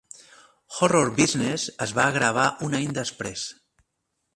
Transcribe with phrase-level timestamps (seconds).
[0.77, 3.47] "Horror Business" es va gravar un any després.